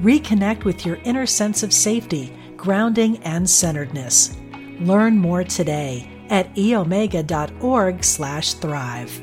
[0.00, 4.36] Reconnect with your inner sense of safety, grounding, and centeredness.
[4.80, 9.22] Learn more today at eomega.org/thrive.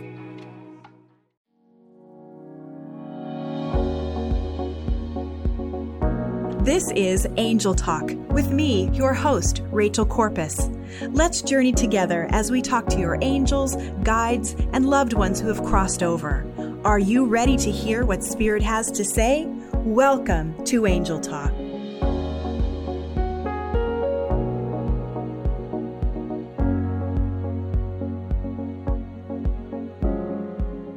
[6.66, 10.70] This is Angel Talk with me, your host, Rachel Corpus.
[11.10, 15.62] Let's journey together as we talk to your angels, guides, and loved ones who have
[15.64, 16.46] crossed over.
[16.86, 19.53] Are you ready to hear what Spirit has to say?
[19.86, 21.52] Welcome to Angel Talk.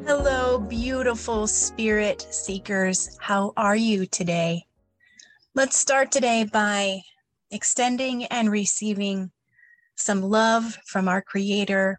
[0.07, 3.19] Hello, beautiful spirit seekers.
[3.21, 4.67] How are you today?
[5.57, 7.01] Let's start today by
[7.51, 9.33] extending and receiving
[9.97, 11.99] some love from our Creator,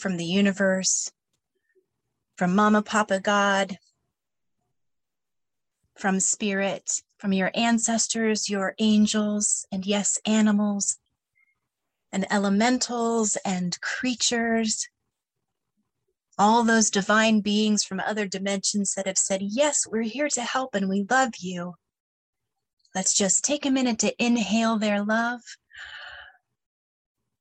[0.00, 1.08] from the universe,
[2.36, 3.78] from Mama, Papa, God,
[5.96, 10.98] from Spirit, from your ancestors, your angels, and yes, animals,
[12.12, 14.88] and elementals and creatures.
[16.38, 20.74] All those divine beings from other dimensions that have said, Yes, we're here to help
[20.74, 21.74] and we love you.
[22.94, 25.40] Let's just take a minute to inhale their love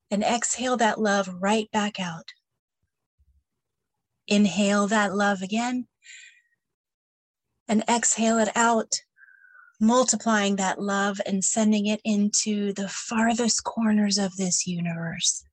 [0.09, 2.31] and exhale that love right back out.
[4.27, 5.87] Inhale that love again
[7.67, 9.01] and exhale it out,
[9.79, 15.43] multiplying that love and sending it into the farthest corners of this universe.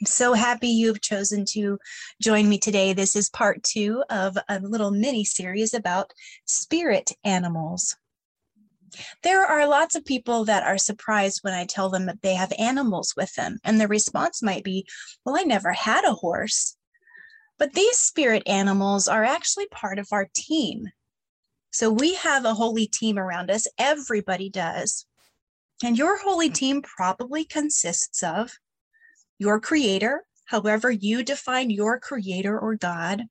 [0.00, 1.78] I'm so happy you've chosen to
[2.20, 2.92] join me today.
[2.92, 6.12] This is part two of a little mini series about
[6.46, 7.96] spirit animals.
[9.22, 12.52] There are lots of people that are surprised when I tell them that they have
[12.58, 14.86] animals with them, and the response might be,
[15.24, 16.76] Well, I never had a horse.
[17.58, 20.88] But these spirit animals are actually part of our team.
[21.74, 25.06] So we have a holy team around us, everybody does.
[25.82, 26.54] And your holy mm.
[26.54, 28.52] team probably consists of
[29.40, 33.24] your creator, however you define your creator or God,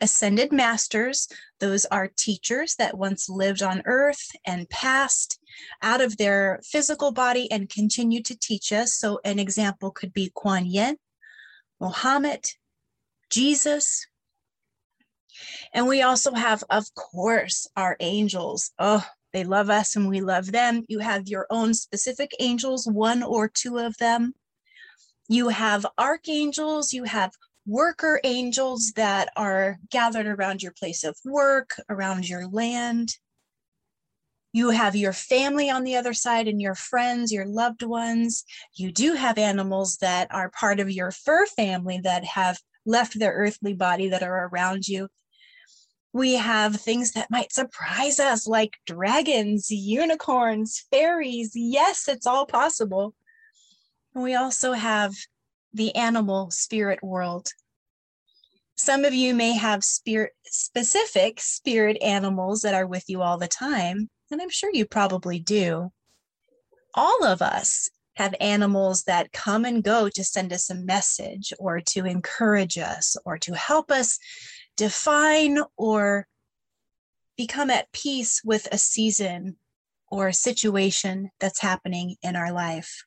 [0.00, 1.28] ascended masters,
[1.60, 5.38] those are teachers that once lived on earth and passed
[5.80, 8.94] out of their physical body and continue to teach us.
[8.94, 10.96] So, an example could be Kuan Yin,
[11.78, 12.46] Mohammed,
[13.30, 14.08] Jesus.
[15.72, 18.70] And we also have, of course, our angels.
[18.78, 20.84] Oh, they love us and we love them.
[20.88, 24.34] You have your own specific angels, one or two of them.
[25.28, 27.32] You have archangels, you have
[27.66, 33.16] worker angels that are gathered around your place of work, around your land.
[34.52, 38.44] You have your family on the other side and your friends, your loved ones.
[38.74, 43.32] You do have animals that are part of your fur family that have left their
[43.32, 45.08] earthly body that are around you.
[46.12, 51.52] We have things that might surprise us, like dragons, unicorns, fairies.
[51.54, 53.14] Yes, it's all possible.
[54.14, 55.14] We also have
[55.72, 57.48] the animal spirit world.
[58.74, 63.46] Some of you may have spirit specific spirit animals that are with you all the
[63.46, 65.92] time, and I'm sure you probably do.
[66.94, 71.80] All of us have animals that come and go to send us a message or
[71.80, 74.18] to encourage us or to help us
[74.80, 76.26] define or
[77.36, 79.56] become at peace with a season
[80.08, 83.04] or a situation that's happening in our life.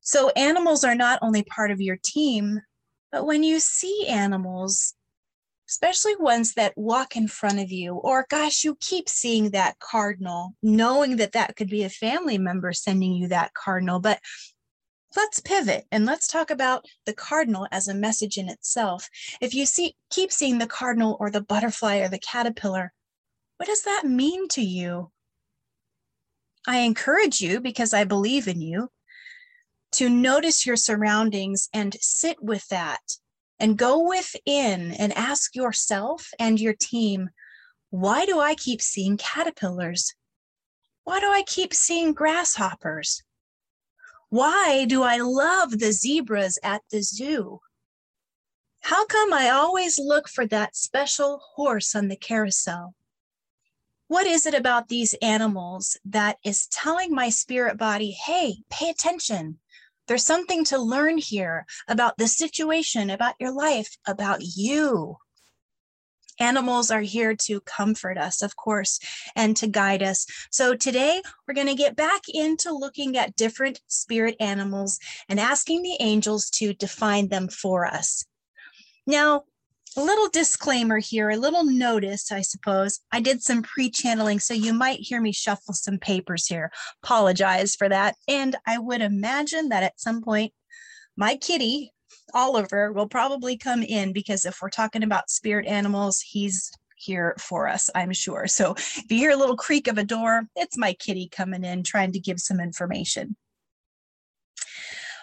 [0.00, 2.62] So, animals are not only part of your team,
[3.12, 4.94] but when you see animals,
[5.68, 10.56] especially ones that walk in front of you, or gosh, you keep seeing that cardinal,
[10.64, 14.00] knowing that that could be a family member sending you that cardinal.
[14.00, 14.18] But
[15.16, 19.08] let's pivot and let's talk about the cardinal as a message in itself.
[19.40, 22.92] If you see keep seeing the cardinal or the butterfly or the caterpillar,
[23.56, 25.10] what does that mean to you?
[26.66, 28.90] I encourage you because I believe in you
[29.92, 33.00] to notice your surroundings and sit with that
[33.58, 37.30] and go within and ask yourself and your team
[37.90, 40.14] why do I keep seeing caterpillars?
[41.02, 43.22] Why do I keep seeing grasshoppers?
[44.30, 47.60] Why do I love the zebras at the zoo?
[48.80, 52.94] How come I always look for that special horse on the carousel?
[54.10, 59.56] what is it about these animals that is telling my spirit body, hey, pay attention?
[60.08, 65.16] There's something to learn here about the situation, about your life, about you.
[66.40, 68.98] Animals are here to comfort us, of course,
[69.36, 70.26] and to guide us.
[70.50, 74.98] So today we're going to get back into looking at different spirit animals
[75.28, 78.24] and asking the angels to define them for us.
[79.06, 79.44] Now,
[79.96, 83.00] a little disclaimer here, a little notice, I suppose.
[83.10, 86.70] I did some pre channeling, so you might hear me shuffle some papers here.
[87.02, 88.14] Apologize for that.
[88.28, 90.52] And I would imagine that at some point,
[91.16, 91.92] my kitty,
[92.34, 97.66] Oliver will probably come in because if we're talking about spirit animals, he's here for
[97.66, 98.46] us, I'm sure.
[98.46, 101.82] So if you hear a little creak of a door, it's my kitty coming in
[101.82, 103.36] trying to give some information.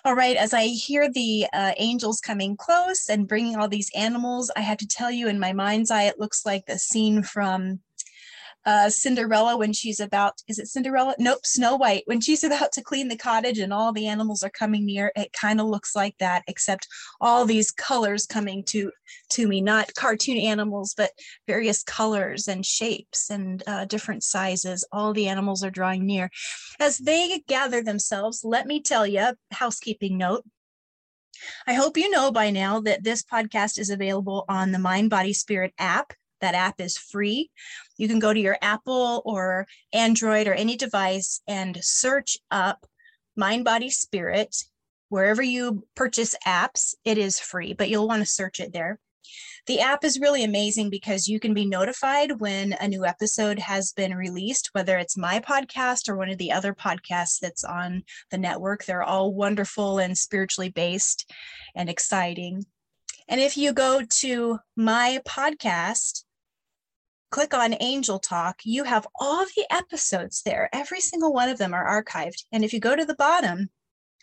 [0.06, 4.50] All right, as I hear the uh, angels coming close and bringing all these animals,
[4.56, 7.82] I have to tell you in my mind's eye, it looks like the scene from
[8.68, 11.16] uh, Cinderella when she's about, is it Cinderella?
[11.18, 12.04] Nope, Snow White.
[12.06, 15.32] When she's about to clean the cottage and all the animals are coming near, it
[15.32, 16.86] kind of looks like that, except
[17.22, 18.92] all these colors coming to
[19.30, 21.12] to me, not cartoon animals, but
[21.48, 24.86] various colors and shapes and uh, different sizes.
[24.92, 26.30] All the animals are drawing near.
[26.78, 30.44] As they gather themselves, let me tell you, housekeeping note,
[31.66, 35.32] I hope you know by now that this podcast is available on the Mind Body
[35.32, 36.12] Spirit app.
[36.42, 37.50] That app is free.
[37.98, 42.86] You can go to your Apple or Android or any device and search up
[43.36, 44.56] Mind, Body, Spirit.
[45.10, 49.00] Wherever you purchase apps, it is free, but you'll want to search it there.
[49.68, 53.92] The app is really amazing because you can be notified when a new episode has
[53.92, 58.38] been released, whether it's my podcast or one of the other podcasts that's on the
[58.38, 58.86] network.
[58.86, 61.30] They're all wonderful and spiritually based
[61.76, 62.66] and exciting.
[63.28, 66.24] And if you go to my podcast,
[67.30, 70.70] click on Angel Talk, you have all the episodes there.
[70.74, 72.44] Every single one of them are archived.
[72.52, 73.70] And if you go to the bottom,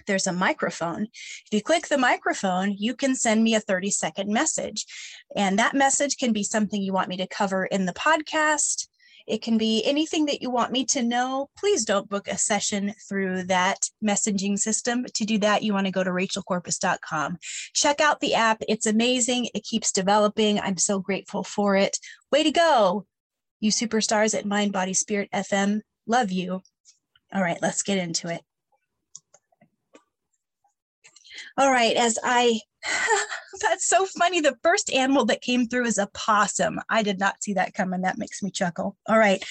[0.07, 1.05] there's a microphone.
[1.05, 4.87] If you click the microphone, you can send me a 30 second message.
[5.37, 8.89] And that message can be something you want me to cover in the podcast.
[9.27, 11.49] It can be anything that you want me to know.
[11.59, 15.05] Please don't book a session through that messaging system.
[15.15, 17.39] To do that, you want to go to rachelcorpus.com.
[17.73, 18.63] Check out the app.
[18.69, 19.49] It's amazing.
[19.55, 20.61] It keeps developing.
[20.61, 21.99] I'm so grateful for it.
[22.31, 23.07] Way to go,
[23.61, 25.81] you superstars at Mind Body Spirit FM.
[26.07, 26.63] Love you.
[27.35, 28.43] All right, let's get into it.
[31.57, 32.61] All right, as I,
[33.61, 34.41] that's so funny.
[34.41, 36.81] The first animal that came through is a possum.
[36.89, 38.03] I did not see that coming.
[38.03, 38.97] That makes me chuckle.
[39.09, 39.43] All right,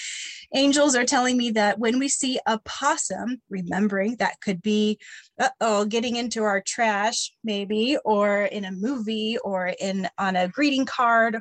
[0.54, 4.98] angels are telling me that when we see a possum, remembering that could be,
[5.40, 10.48] uh oh, getting into our trash, maybe, or in a movie, or in on a
[10.48, 11.40] greeting card,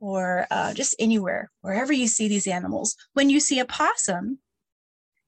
[0.00, 2.96] or uh, just anywhere, wherever you see these animals.
[3.12, 4.38] When you see a possum,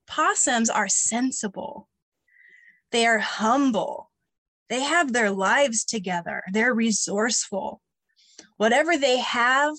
[0.06, 1.88] possums are sensible.
[2.90, 4.10] They are humble
[4.68, 7.80] they have their lives together, they're resourceful.
[8.56, 9.74] Whatever they have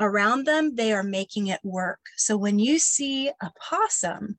[0.00, 2.00] around them, they are making it work.
[2.16, 4.38] So when you see a possum,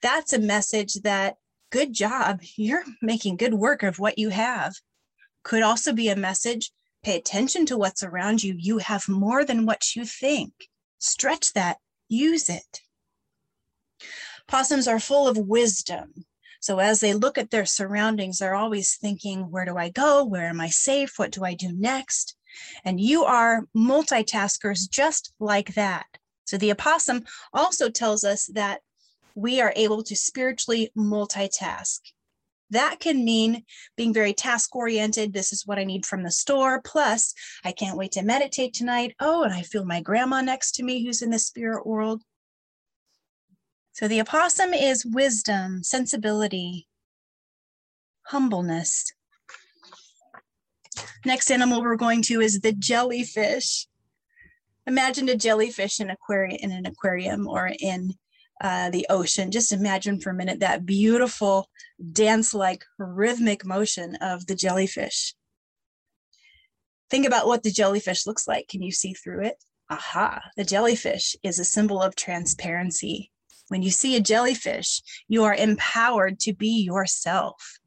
[0.00, 1.36] that's a message that
[1.70, 4.74] good job, you're making good work of what you have.
[5.42, 6.72] Could also be a message
[7.02, 8.54] pay attention to what's around you.
[8.56, 10.52] You have more than what you think.
[10.98, 11.78] Stretch that,
[12.08, 12.80] use it.
[14.46, 16.26] Possums are full of wisdom.
[16.62, 20.24] So as they look at their surroundings, they're always thinking, where do I go?
[20.24, 21.18] Where am I safe?
[21.18, 22.36] What do I do next?
[22.84, 26.06] And you are multitaskers just like that.
[26.44, 28.80] So the opossum also tells us that
[29.34, 31.98] we are able to spiritually multitask.
[32.70, 33.64] That can mean
[33.96, 35.32] being very task oriented.
[35.32, 36.80] This is what I need from the store.
[36.80, 39.16] Plus, I can't wait to meditate tonight.
[39.18, 42.22] Oh, and I feel my grandma next to me who's in the spirit world.
[43.92, 46.88] So the opossum is wisdom, sensibility,
[48.26, 49.12] humbleness.
[51.24, 53.86] Next animal we're going to is the jellyfish.
[54.86, 58.14] Imagine a jellyfish in, aquarium, in an aquarium or in
[58.62, 59.50] uh, the ocean.
[59.50, 61.68] Just imagine for a minute that beautiful
[62.12, 65.34] dance like rhythmic motion of the jellyfish.
[67.10, 68.68] Think about what the jellyfish looks like.
[68.68, 69.62] Can you see through it?
[69.90, 73.31] Aha, the jellyfish is a symbol of transparency.
[73.72, 77.78] When you see a jellyfish, you are empowered to be yourself.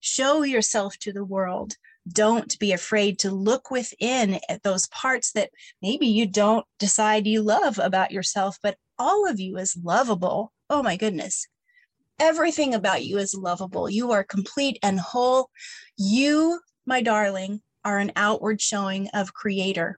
[0.00, 1.76] Show yourself to the world.
[2.12, 7.42] Don't be afraid to look within at those parts that maybe you don't decide you
[7.42, 10.52] love about yourself, but all of you is lovable.
[10.68, 11.46] Oh my goodness.
[12.18, 13.88] Everything about you is lovable.
[13.88, 15.48] You are complete and whole.
[15.96, 19.96] You, my darling, are an outward showing of Creator,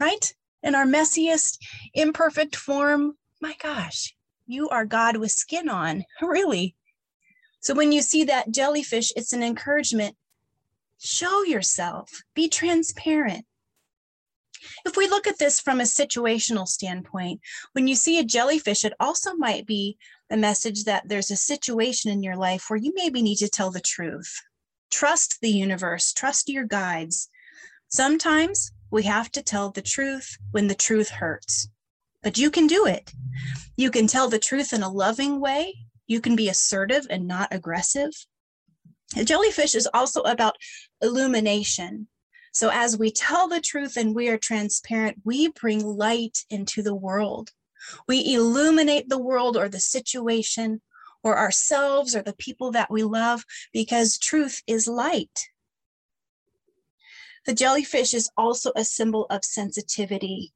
[0.00, 0.32] right?
[0.62, 1.58] in our messiest,
[1.92, 4.14] imperfect form, my gosh,
[4.46, 6.74] you are God with skin on, really.
[7.60, 10.16] So when you see that jellyfish, it's an encouragement.
[10.98, 13.44] Show yourself, be transparent.
[14.84, 17.40] If we look at this from a situational standpoint,
[17.72, 19.96] when you see a jellyfish, it also might be
[20.30, 23.70] a message that there's a situation in your life where you maybe need to tell
[23.70, 24.40] the truth.
[24.90, 27.28] Trust the universe, trust your guides.
[27.88, 31.68] Sometimes we have to tell the truth when the truth hurts,
[32.22, 33.12] but you can do it.
[33.76, 35.74] You can tell the truth in a loving way.
[36.06, 38.10] You can be assertive and not aggressive.
[39.24, 40.56] Jellyfish is also about
[41.00, 42.08] illumination.
[42.52, 46.94] So, as we tell the truth and we are transparent, we bring light into the
[46.94, 47.50] world.
[48.06, 50.82] We illuminate the world or the situation
[51.22, 55.48] or ourselves or the people that we love because truth is light.
[57.46, 60.52] The jellyfish is also a symbol of sensitivity.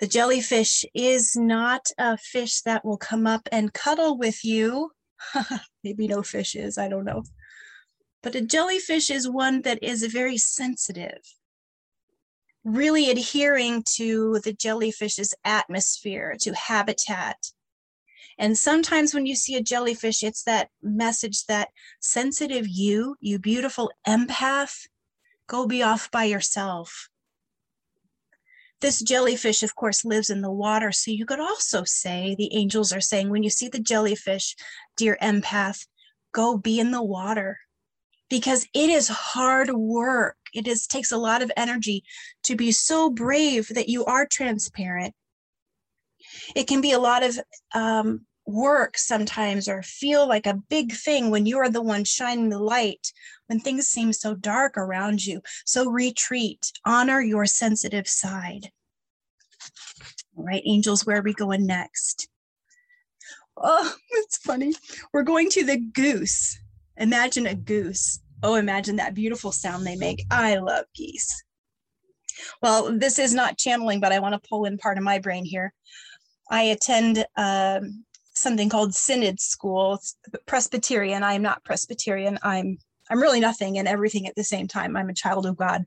[0.00, 4.92] The jellyfish is not a fish that will come up and cuddle with you.
[5.84, 7.22] Maybe no fish is, I don't know.
[8.22, 11.20] But a jellyfish is one that is very sensitive,
[12.64, 17.36] really adhering to the jellyfish's atmosphere, to habitat.
[18.38, 21.68] And sometimes when you see a jellyfish, it's that message that
[22.00, 24.86] sensitive you, you beautiful empath,
[25.46, 27.09] go be off by yourself.
[28.80, 30.90] This jellyfish, of course, lives in the water.
[30.92, 34.56] So you could also say, the angels are saying, when you see the jellyfish,
[34.96, 35.86] dear empath,
[36.32, 37.58] go be in the water
[38.30, 40.36] because it is hard work.
[40.54, 42.04] It is takes a lot of energy
[42.44, 45.14] to be so brave that you are transparent.
[46.54, 47.38] It can be a lot of
[47.74, 52.48] um, work sometimes or feel like a big thing when you are the one shining
[52.48, 53.12] the light
[53.46, 55.40] when things seem so dark around you.
[55.64, 58.70] So retreat, honor your sensitive side.
[60.36, 62.28] All right, angels, where are we going next?
[63.56, 64.74] Oh, it's funny.
[65.12, 66.58] We're going to the goose.
[66.96, 68.20] Imagine a goose.
[68.42, 70.24] Oh, imagine that beautiful sound they make.
[70.30, 71.44] I love geese.
[72.62, 75.44] Well, this is not channeling, but I want to pull in part of my brain
[75.44, 75.74] here.
[76.50, 78.04] I attend um,
[78.40, 80.00] something called Synod School.
[80.46, 81.22] Presbyterian.
[81.22, 82.38] I am not Presbyterian.
[82.42, 82.78] I'm
[83.10, 84.96] I'm really nothing and everything at the same time.
[84.96, 85.84] I'm a child of God.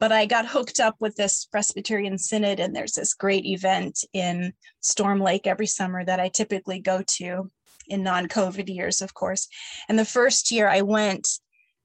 [0.00, 4.52] But I got hooked up with this Presbyterian Synod, and there's this great event in
[4.80, 7.50] Storm Lake every summer that I typically go to
[7.86, 9.46] in non COVID years, of course.
[9.88, 11.28] And the first year I went,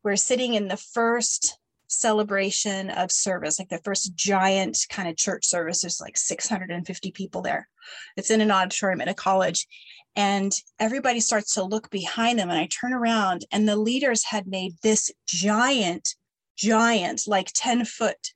[0.03, 5.45] we're sitting in the first celebration of service, like the first giant kind of church
[5.45, 5.81] service.
[5.81, 7.67] There's like 650 people there.
[8.15, 9.67] It's in an auditorium at a college.
[10.15, 12.49] And everybody starts to look behind them.
[12.49, 16.15] And I turn around, and the leaders had made this giant,
[16.57, 18.33] giant, like 10 foot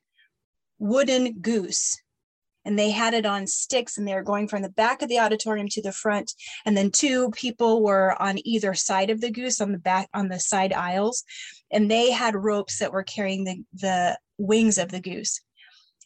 [0.78, 2.00] wooden goose
[2.64, 5.18] and they had it on sticks and they were going from the back of the
[5.18, 6.32] auditorium to the front
[6.64, 10.28] and then two people were on either side of the goose on the back on
[10.28, 11.24] the side aisles
[11.70, 15.40] and they had ropes that were carrying the the wings of the goose.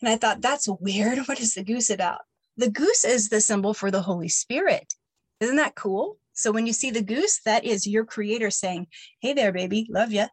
[0.00, 1.18] And i thought that's weird.
[1.26, 2.20] What is the goose about?
[2.56, 4.94] The goose is the symbol for the holy spirit.
[5.40, 6.18] Isn't that cool?
[6.32, 8.86] So when you see the goose that is your creator saying
[9.20, 9.86] hey there baby.
[9.90, 10.26] Love you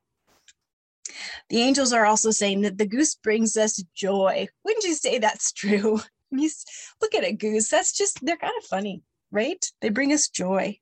[1.49, 4.47] the angels are also saying that the goose brings us joy.
[4.63, 6.01] Wouldn't you say that's true?
[6.31, 7.69] look at a goose.
[7.69, 9.63] That's just, they're kind of funny, right?
[9.81, 10.79] They bring us joy.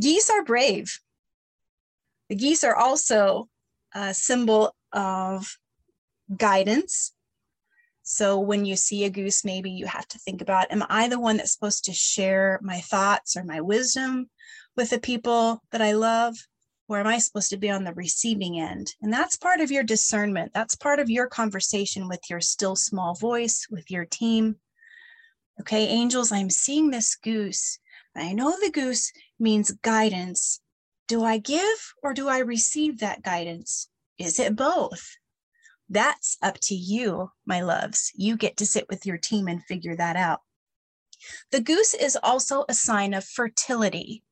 [0.00, 1.00] Geese are brave.
[2.28, 3.48] The geese are also
[3.94, 5.56] a symbol of
[6.36, 7.12] guidance.
[8.02, 11.20] So when you see a goose, maybe you have to think about Am I the
[11.20, 14.30] one that's supposed to share my thoughts or my wisdom
[14.76, 16.36] with the people that I love?
[16.88, 18.94] Or am I supposed to be on the receiving end?
[19.02, 20.52] And that's part of your discernment.
[20.54, 24.56] That's part of your conversation with your still small voice, with your team.
[25.60, 27.78] Okay, angels, I'm seeing this goose.
[28.16, 30.60] I know the goose means guidance.
[31.08, 33.88] Do I give or do I receive that guidance?
[34.18, 35.16] Is it both?
[35.88, 38.12] That's up to you, my loves.
[38.14, 40.40] You get to sit with your team and figure that out.
[41.50, 44.22] The goose is also a sign of fertility.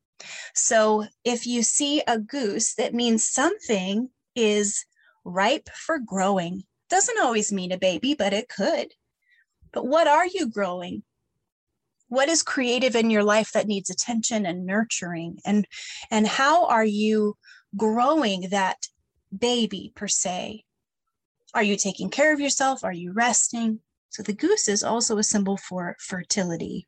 [0.53, 4.85] So if you see a goose, that means something is
[5.23, 6.63] ripe for growing.
[6.89, 8.93] Doesn't always mean a baby, but it could.
[9.71, 11.03] But what are you growing?
[12.09, 15.39] What is creative in your life that needs attention and nurturing?
[15.45, 15.67] And,
[16.09, 17.35] and how are you
[17.75, 18.87] growing that
[19.37, 20.63] baby per se?
[21.53, 22.83] Are you taking care of yourself?
[22.83, 23.81] Are you resting?
[24.09, 26.87] So the goose is also a symbol for fertility.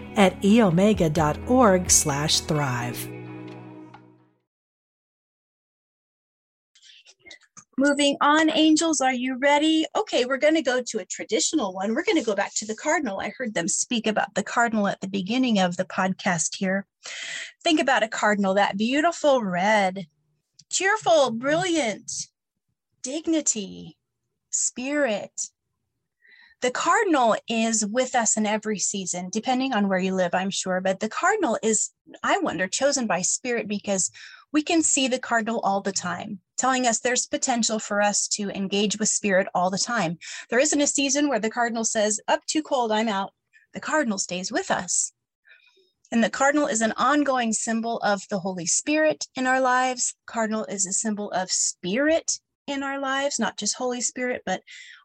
[0.15, 3.09] at eomega.org slash thrive.
[7.77, 9.87] Moving on, angels, are you ready?
[9.97, 11.95] Okay, we're going to go to a traditional one.
[11.95, 13.19] We're going to go back to the cardinal.
[13.19, 16.85] I heard them speak about the cardinal at the beginning of the podcast here.
[17.63, 20.05] Think about a cardinal, that beautiful red,
[20.69, 22.11] cheerful, brilliant,
[23.01, 23.97] dignity,
[24.51, 25.31] spirit.
[26.61, 30.79] The cardinal is with us in every season, depending on where you live, I'm sure.
[30.79, 31.89] But the cardinal is,
[32.21, 34.11] I wonder, chosen by spirit because
[34.53, 38.51] we can see the cardinal all the time, telling us there's potential for us to
[38.51, 40.19] engage with spirit all the time.
[40.49, 43.31] There isn't a season where the cardinal says, up too cold, I'm out.
[43.73, 45.13] The cardinal stays with us.
[46.11, 50.13] And the cardinal is an ongoing symbol of the Holy Spirit in our lives.
[50.27, 54.61] Cardinal is a symbol of spirit in our lives, not just Holy Spirit, but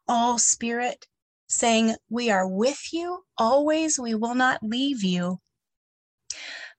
[0.08, 1.06] all spirit,
[1.46, 5.40] saying, We are with you always, we will not leave you.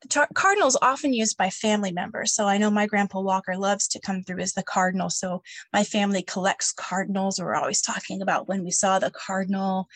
[0.02, 2.34] The cardinal is often used by family members.
[2.34, 5.10] So I know my grandpa Walker loves to come through as the cardinal.
[5.10, 5.42] So
[5.74, 7.40] my family collects cardinals.
[7.40, 9.88] We're always talking about when we saw the cardinal.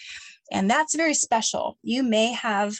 [0.51, 1.77] And that's very special.
[1.83, 2.75] You may have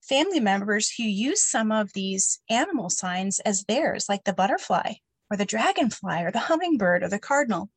[0.00, 4.94] family members who use some of these animal signs as theirs, like the butterfly
[5.30, 7.68] or the dragonfly or the hummingbird or the cardinal.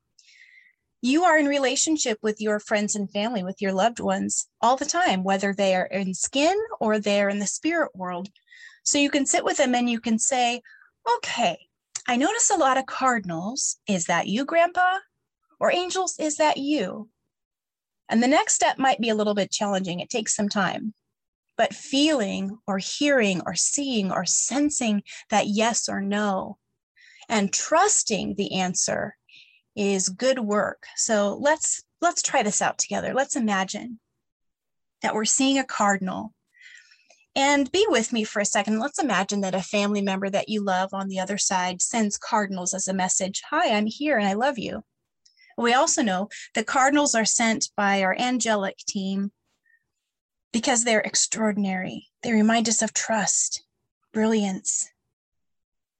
[1.01, 4.85] You are in relationship with your friends and family, with your loved ones all the
[4.85, 8.29] time, whether they are in skin or they're in the spirit world.
[8.83, 10.61] So you can sit with them and you can say,
[11.17, 11.59] okay,
[12.07, 13.77] I notice a lot of cardinals.
[13.87, 14.99] Is that you, Grandpa?
[15.59, 17.09] Or angels, is that you?
[18.09, 19.99] And the next step might be a little bit challenging.
[19.99, 20.93] It takes some time.
[21.57, 26.57] But feeling or hearing or seeing or sensing that yes or no
[27.27, 29.16] and trusting the answer
[29.77, 30.83] is good work.
[30.95, 33.13] So let's let's try this out together.
[33.13, 33.99] Let's imagine
[35.01, 36.33] that we're seeing a cardinal
[37.35, 38.79] and be with me for a second.
[38.79, 42.73] Let's imagine that a family member that you love on the other side sends cardinals
[42.73, 44.83] as a message Hi, I'm here and I love you.
[45.57, 49.31] We also know that cardinals are sent by our angelic team
[50.51, 52.07] because they're extraordinary.
[52.23, 53.63] They remind us of trust,
[54.13, 54.89] brilliance.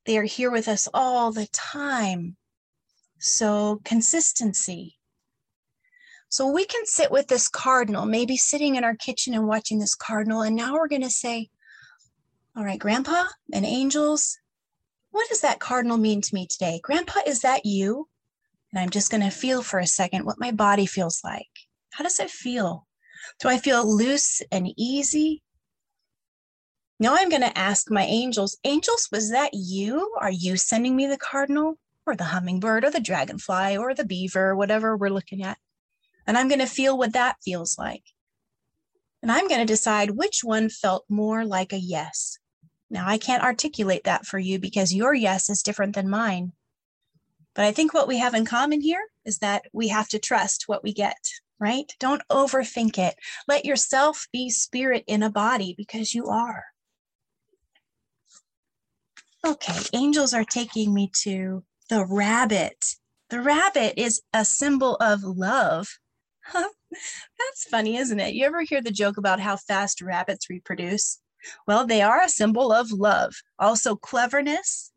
[0.06, 2.38] They are here with us all the time.
[3.20, 4.98] So, consistency,
[6.30, 9.96] so we can sit with this cardinal, maybe sitting in our kitchen and watching this
[9.96, 10.42] cardinal.
[10.42, 11.50] And now we're going to say,
[12.56, 14.38] All right, Grandpa and angels,
[15.12, 16.82] what does that cardinal mean to me today?
[16.84, 18.10] Grandpa, is that you?
[18.72, 21.48] And I'm just going to feel for a second what my body feels like.
[21.92, 22.86] How does it feel?
[23.40, 25.42] Do I feel loose and easy?
[27.00, 30.14] Now I'm going to ask my angels, Angels, was that you?
[30.20, 34.56] Are you sending me the cardinal or the hummingbird or the dragonfly or the beaver,
[34.56, 35.58] whatever we're looking at?
[36.26, 38.04] And I'm going to feel what that feels like.
[39.22, 42.40] And I'm going to decide which one felt more like a yes.
[42.90, 46.54] Now, I can't articulate that for you because your yes is different than mine.
[47.54, 50.66] But I think what we have in common here is that we have to trust
[50.68, 51.18] what we get,
[51.60, 51.92] right?
[52.00, 53.16] Don't overthink it.
[53.48, 56.66] Let yourself be spirit in a body because you are.
[59.46, 62.96] Okay, angels are taking me to the rabbit.
[63.30, 65.90] The rabbit is a symbol of love
[66.54, 68.34] That's funny, isn't it?
[68.34, 71.20] You ever hear the joke about how fast rabbits reproduce?
[71.68, 74.92] Well, they are a symbol of love, also cleverness.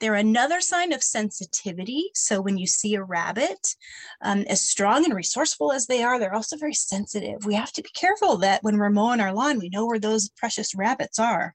[0.00, 2.10] They're another sign of sensitivity.
[2.14, 3.74] So when you see a rabbit,
[4.22, 7.44] um, as strong and resourceful as they are, they're also very sensitive.
[7.44, 10.28] We have to be careful that when we're mowing our lawn, we know where those
[10.30, 11.54] precious rabbits are.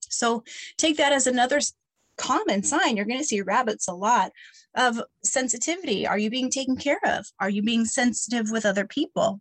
[0.00, 0.42] So
[0.76, 1.60] take that as another
[2.20, 2.96] common sign.
[2.96, 4.30] You're going to see rabbits a lot
[4.76, 6.06] of sensitivity.
[6.06, 7.26] Are you being taken care of?
[7.40, 9.40] Are you being sensitive with other people?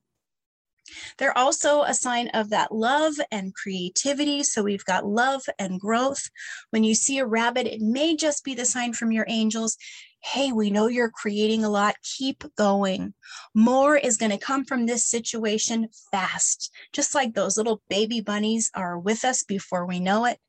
[1.18, 4.44] They're also a sign of that love and creativity.
[4.44, 6.30] So we've got love and growth.
[6.72, 9.78] When you see a rabbit, it may just be the sign from your angels.
[10.22, 11.96] Hey, we know you're creating a lot.
[12.18, 13.14] Keep going.
[13.54, 16.72] More is going to come from this situation fast.
[16.92, 20.40] Just like those little baby bunnies are with us before we know it.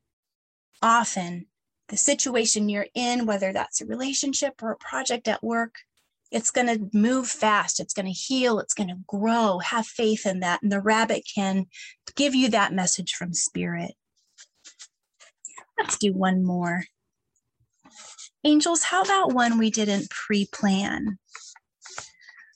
[0.81, 1.45] Often
[1.91, 5.75] the situation you're in, whether that's a relationship or a project at work,
[6.31, 7.79] it's going to move fast.
[7.79, 8.59] It's going to heal.
[8.59, 9.59] It's going to grow.
[9.59, 10.63] Have faith in that.
[10.63, 11.67] And the rabbit can
[12.15, 13.91] give you that message from spirit.
[15.77, 16.85] Let's do one more.
[18.43, 21.19] Angels, how about one we didn't pre plan?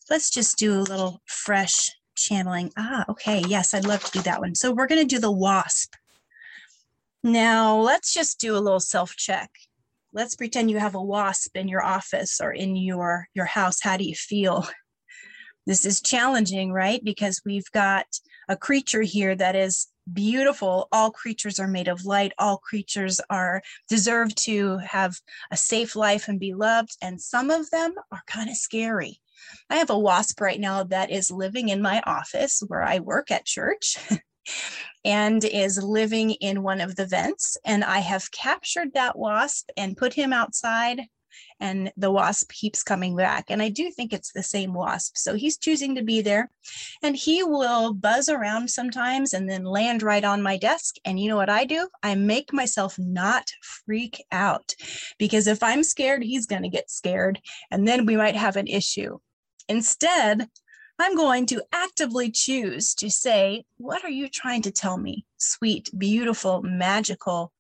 [0.09, 2.71] let's just do a little fresh channeling.
[2.77, 3.43] Ah, okay.
[3.47, 4.55] Yes, I'd love to do that one.
[4.55, 5.93] So we're going to do the wasp.
[7.25, 9.49] Now, let's just do a little self check.
[10.13, 13.81] Let's pretend you have a wasp in your office or in your your house.
[13.81, 14.67] How do you feel?
[15.67, 17.03] This is challenging, right?
[17.03, 18.05] Because we've got
[18.47, 20.88] a creature here that is beautiful.
[20.91, 22.33] All creatures are made of light.
[22.38, 25.15] All creatures are deserve to have
[25.49, 26.95] a safe life and be loved.
[27.01, 29.19] And some of them are kind of scary.
[29.67, 33.31] I have a wasp right now that is living in my office where I work
[33.31, 33.97] at church.
[35.03, 37.58] and is living in one of the vents.
[37.65, 41.01] And I have captured that wasp and put him outside
[41.60, 43.45] and the wasp keeps coming back.
[43.49, 45.17] And I do think it's the same wasp.
[45.17, 46.49] So he's choosing to be there
[47.01, 50.95] and he will buzz around sometimes and then land right on my desk.
[51.05, 51.88] And you know what I do?
[52.03, 53.49] I make myself not
[53.86, 54.73] freak out
[55.17, 57.39] because if I'm scared, he's going to get scared
[57.71, 59.19] and then we might have an issue.
[59.67, 60.47] Instead,
[60.97, 65.25] I'm going to actively choose to say, What are you trying to tell me?
[65.38, 67.51] Sweet, beautiful, magical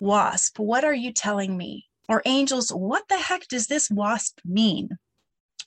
[0.00, 1.86] wasp, what are you telling me?
[2.08, 4.90] or angels, what the heck does this wasp mean?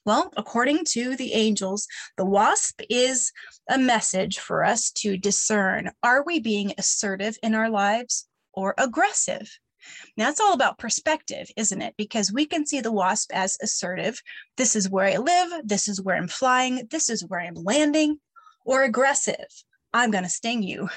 [0.05, 3.31] Well, according to the angels, the wasp is
[3.69, 9.51] a message for us to discern are we being assertive in our lives or aggressive?
[10.17, 11.95] Now, it's all about perspective, isn't it?
[11.97, 14.21] Because we can see the wasp as assertive.
[14.57, 15.67] This is where I live.
[15.67, 16.87] This is where I'm flying.
[16.89, 18.19] This is where I'm landing.
[18.65, 19.47] Or aggressive.
[19.93, 20.89] I'm going to sting you.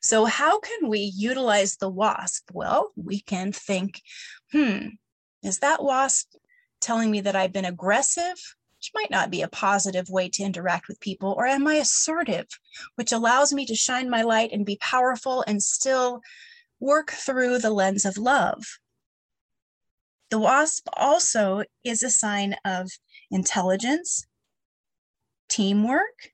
[0.00, 2.50] So, how can we utilize the WASP?
[2.52, 4.02] Well, we can think,
[4.50, 4.88] hmm,
[5.42, 6.28] is that WASP
[6.80, 8.36] telling me that I've been aggressive?
[8.76, 12.46] Which might not be a positive way to interact with people, or am I assertive,
[12.96, 16.20] which allows me to shine my light and be powerful and still
[16.82, 18.62] work through the lens of love?
[20.30, 22.90] The WASP also is a sign of
[23.30, 24.26] intelligence,
[25.48, 26.32] teamwork,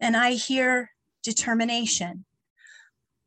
[0.00, 0.90] and I hear
[1.22, 2.24] determination.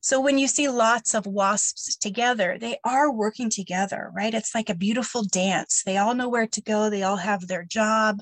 [0.02, 4.34] So when you see lots of wasps together, they are working together, right?
[4.34, 5.82] It's like a beautiful dance.
[5.84, 8.22] They all know where to go, they all have their job,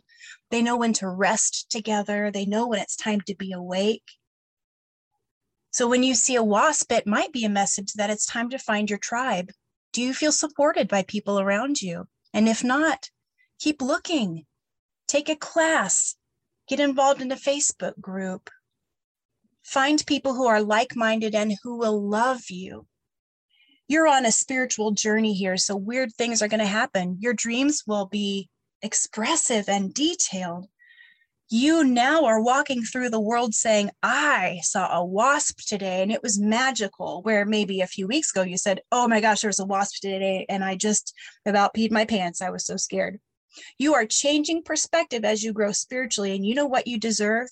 [0.51, 4.03] they know when to rest together, they know when it's time to be awake.
[5.73, 8.57] So when you see a wasp, it might be a message that it's time to
[8.57, 9.51] find your tribe.
[9.91, 12.07] Do you feel supported by people around you?
[12.33, 13.09] And if not,
[13.59, 14.45] keep looking.
[15.07, 16.15] Take a class,
[16.67, 18.49] get involved in a Facebook group,
[19.63, 22.85] Find people who are like minded and who will love you.
[23.87, 27.17] You're on a spiritual journey here, so weird things are going to happen.
[27.19, 28.49] Your dreams will be
[28.81, 30.67] expressive and detailed.
[31.55, 36.23] You now are walking through the world saying, I saw a wasp today and it
[36.23, 37.21] was magical.
[37.21, 40.01] Where maybe a few weeks ago you said, Oh my gosh, there was a wasp
[40.01, 40.47] today.
[40.49, 41.13] And I just
[41.45, 42.41] about peed my pants.
[42.41, 43.19] I was so scared.
[43.77, 46.35] You are changing perspective as you grow spiritually.
[46.35, 47.49] And you know what you deserve?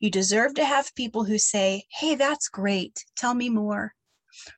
[0.00, 3.04] You deserve to have people who say, Hey, that's great.
[3.16, 3.94] Tell me more.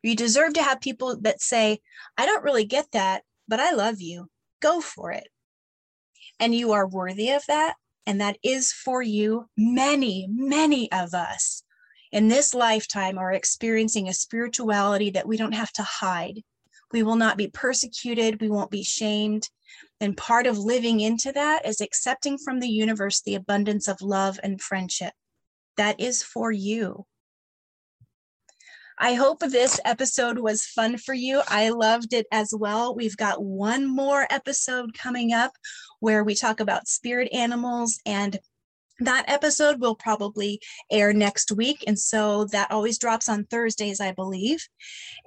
[0.02, 1.80] You deserve to have people that say,
[2.16, 4.30] I don't really get that, but I love you.
[4.62, 5.28] Go for it.
[6.40, 7.74] And you are worthy of that.
[8.06, 9.48] And that is for you.
[9.56, 11.62] Many, many of us
[12.12, 16.42] in this lifetime are experiencing a spirituality that we don't have to hide.
[16.92, 18.40] We will not be persecuted.
[18.40, 19.50] We won't be shamed.
[20.00, 24.38] And part of living into that is accepting from the universe the abundance of love
[24.42, 25.12] and friendship.
[25.76, 27.06] That is for you.
[28.98, 31.42] I hope this episode was fun for you.
[31.48, 32.94] I loved it as well.
[32.94, 35.52] We've got one more episode coming up
[36.00, 38.38] where we talk about spirit animals and
[39.00, 41.84] that episode will probably air next week.
[41.86, 44.66] And so that always drops on Thursdays, I believe.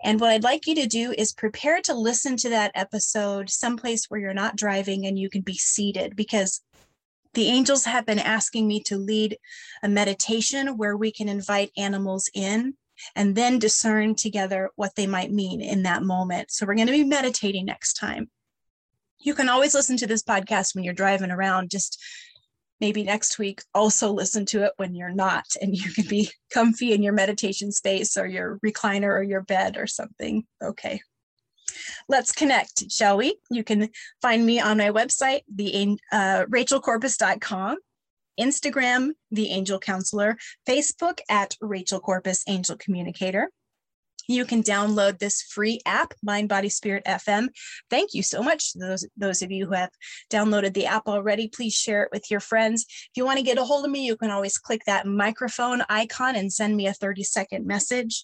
[0.03, 4.05] And what I'd like you to do is prepare to listen to that episode someplace
[4.05, 6.61] where you're not driving and you can be seated because
[7.35, 9.37] the angels have been asking me to lead
[9.83, 12.73] a meditation where we can invite animals in
[13.15, 16.51] and then discern together what they might mean in that moment.
[16.51, 18.29] So we're going to be meditating next time.
[19.19, 21.69] You can always listen to this podcast when you're driving around.
[21.69, 22.01] Just
[22.79, 26.93] maybe next week also listen to it when you're not and you can be comfy
[26.93, 30.43] in your meditation space or your recliner or your bed or something.
[30.63, 31.01] Okay.
[32.07, 33.37] Let's connect, shall we?
[33.51, 33.89] You can
[34.21, 37.77] find me on my website, the uh, rachelcorpus.com,
[38.39, 43.51] Instagram, the Angel Counselor, Facebook at Rachel Corpus Angel Communicator.
[44.29, 47.49] You can download this free app, Mind, Body, Spirit FM.
[47.89, 49.89] Thank you so much to those, those of you who have
[50.31, 51.47] downloaded the app already.
[51.47, 52.85] Please share it with your friends.
[52.87, 55.81] If you want to get a hold of me, you can always click that microphone
[55.89, 58.23] icon and send me a 30 second message.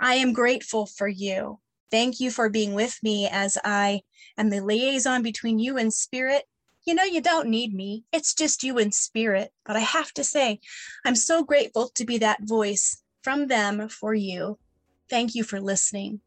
[0.00, 1.60] I am grateful for you.
[1.92, 4.00] Thank you for being with me as I
[4.36, 6.42] am the liaison between you and spirit
[6.84, 8.02] you know, you don't need me.
[8.12, 9.52] It's just you in spirit.
[9.64, 10.58] But I have to say,
[11.04, 14.58] I'm so grateful to be that voice from them for you.
[15.08, 16.20] Thank you for listening.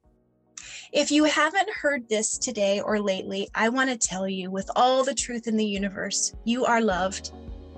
[0.91, 5.03] If you haven't heard this today or lately, I want to tell you with all
[5.03, 7.31] the truth in the universe, you are loved,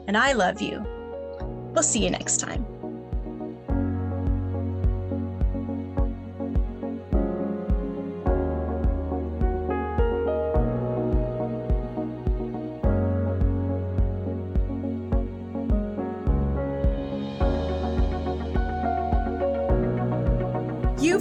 [0.08, 0.86] and I love you.
[1.74, 2.66] We'll see you next time.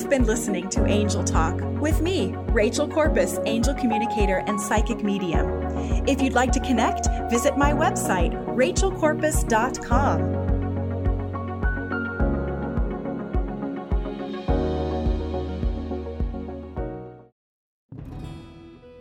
[0.06, 5.48] You've been listening to Angel Talk with me, Rachel Corpus, angel communicator and psychic medium.
[6.06, 10.20] If you'd like to connect, visit my website, rachelcorpus.com.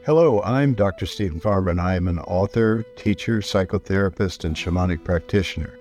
[0.06, 1.06] Hello, I'm Dr.
[1.06, 5.78] Steven Farmer, and I am an author, teacher, psychotherapist, and shamanic practitioner.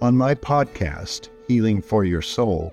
[0.00, 2.72] On my podcast, Healing for Your Soul,